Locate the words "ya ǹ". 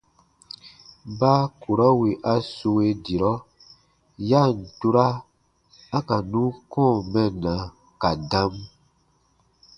4.29-4.53